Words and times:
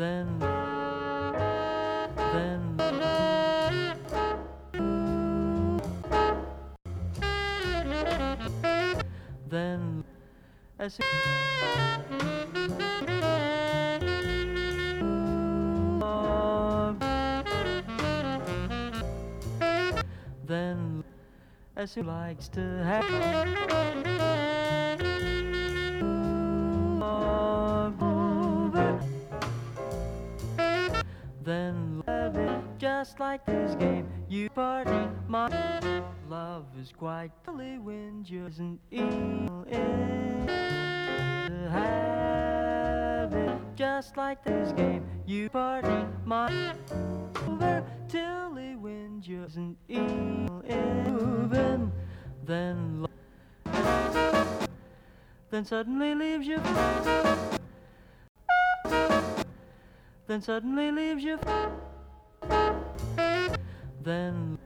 then, 0.00 0.38
then. 2.16 2.76
Then, 9.50 10.04
as 10.78 10.98
then, 20.46 21.04
as 21.76 21.94
he 21.94 22.02
likes 22.02 22.48
to 22.48 22.60
have. 22.84 24.39
Then 31.42 32.02
love 32.06 32.36
it 32.36 32.62
just 32.78 33.18
like 33.20 33.44
this 33.46 33.74
game. 33.76 34.06
You 34.28 34.50
party 34.50 35.08
my 35.28 35.48
love 36.28 36.66
is 36.80 36.92
quite 36.96 37.30
fully 37.44 37.78
when 37.78 38.24
you 38.26 38.46
isn't 38.46 38.78
evil 38.90 39.64
in 39.68 40.46
to 40.46 41.68
have 41.70 43.32
it 43.32 43.58
just 43.74 44.16
like 44.16 44.44
this 44.44 44.72
game. 44.72 45.04
You 45.26 45.48
party 45.48 46.06
my 46.24 46.74
over 47.46 47.84
till 48.08 48.54
he 48.54 48.76
wins 48.76 49.26
you 49.26 49.44
isn't 49.44 49.76
evil 49.88 50.62
in 50.66 51.92
then 52.44 53.06
then 55.50 55.64
suddenly 55.64 56.14
leaves 56.14 56.46
you 56.46 56.58
then 60.30 60.40
suddenly 60.40 60.92
leaves 60.92 61.24
you. 61.24 61.36
Then 64.00 64.58